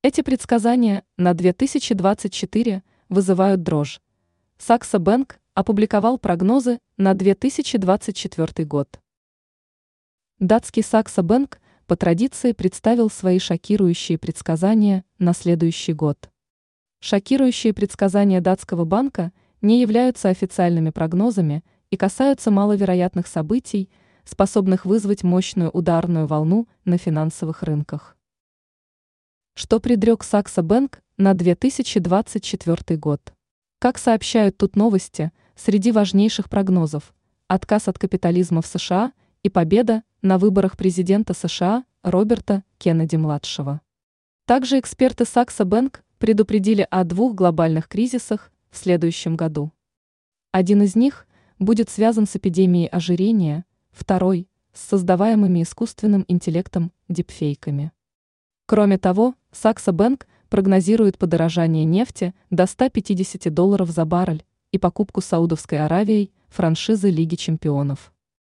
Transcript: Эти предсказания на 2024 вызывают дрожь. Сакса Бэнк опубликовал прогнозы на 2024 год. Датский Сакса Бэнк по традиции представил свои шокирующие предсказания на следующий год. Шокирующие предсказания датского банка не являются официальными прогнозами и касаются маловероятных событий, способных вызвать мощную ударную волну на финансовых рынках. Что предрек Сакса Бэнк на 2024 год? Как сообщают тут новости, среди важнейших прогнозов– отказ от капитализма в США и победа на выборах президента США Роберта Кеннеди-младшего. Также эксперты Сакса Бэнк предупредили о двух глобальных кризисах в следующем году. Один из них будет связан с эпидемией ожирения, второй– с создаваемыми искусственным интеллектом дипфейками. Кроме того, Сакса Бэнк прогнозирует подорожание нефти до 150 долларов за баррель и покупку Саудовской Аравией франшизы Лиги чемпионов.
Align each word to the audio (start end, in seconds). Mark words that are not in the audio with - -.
Эти 0.00 0.20
предсказания 0.20 1.02
на 1.16 1.34
2024 1.34 2.84
вызывают 3.08 3.64
дрожь. 3.64 4.00
Сакса 4.56 5.00
Бэнк 5.00 5.40
опубликовал 5.54 6.18
прогнозы 6.18 6.78
на 6.96 7.14
2024 7.14 8.64
год. 8.64 9.00
Датский 10.38 10.84
Сакса 10.84 11.24
Бэнк 11.24 11.60
по 11.88 11.96
традиции 11.96 12.52
представил 12.52 13.10
свои 13.10 13.40
шокирующие 13.40 14.18
предсказания 14.18 15.04
на 15.18 15.32
следующий 15.32 15.94
год. 15.94 16.30
Шокирующие 17.00 17.72
предсказания 17.72 18.40
датского 18.40 18.84
банка 18.84 19.32
не 19.62 19.80
являются 19.80 20.28
официальными 20.28 20.90
прогнозами 20.90 21.64
и 21.90 21.96
касаются 21.96 22.52
маловероятных 22.52 23.26
событий, 23.26 23.90
способных 24.24 24.84
вызвать 24.84 25.24
мощную 25.24 25.70
ударную 25.70 26.28
волну 26.28 26.68
на 26.84 26.98
финансовых 26.98 27.64
рынках. 27.64 28.14
Что 29.60 29.80
предрек 29.80 30.22
Сакса 30.22 30.62
Бэнк 30.62 31.02
на 31.16 31.34
2024 31.34 32.96
год? 32.96 33.32
Как 33.80 33.98
сообщают 33.98 34.56
тут 34.56 34.76
новости, 34.76 35.32
среди 35.56 35.90
важнейших 35.90 36.48
прогнозов– 36.48 37.12
отказ 37.48 37.88
от 37.88 37.98
капитализма 37.98 38.62
в 38.62 38.68
США 38.68 39.12
и 39.42 39.48
победа 39.50 40.04
на 40.22 40.38
выборах 40.38 40.76
президента 40.76 41.34
США 41.34 41.84
Роберта 42.04 42.62
Кеннеди-младшего. 42.78 43.80
Также 44.44 44.78
эксперты 44.78 45.24
Сакса 45.24 45.64
Бэнк 45.64 46.04
предупредили 46.18 46.86
о 46.88 47.02
двух 47.02 47.34
глобальных 47.34 47.88
кризисах 47.88 48.52
в 48.70 48.76
следующем 48.78 49.34
году. 49.34 49.72
Один 50.52 50.82
из 50.82 50.94
них 50.94 51.26
будет 51.58 51.90
связан 51.90 52.28
с 52.28 52.36
эпидемией 52.36 52.86
ожирения, 52.86 53.64
второй– 53.90 54.48
с 54.72 54.88
создаваемыми 54.90 55.64
искусственным 55.64 56.24
интеллектом 56.28 56.92
дипфейками. 57.08 57.90
Кроме 58.66 58.98
того, 58.98 59.34
Сакса 59.52 59.92
Бэнк 59.92 60.26
прогнозирует 60.48 61.18
подорожание 61.18 61.84
нефти 61.84 62.34
до 62.50 62.66
150 62.66 63.52
долларов 63.52 63.90
за 63.90 64.04
баррель 64.04 64.44
и 64.72 64.78
покупку 64.78 65.20
Саудовской 65.20 65.78
Аравией 65.78 66.32
франшизы 66.48 67.10
Лиги 67.10 67.36
чемпионов. 67.36 68.12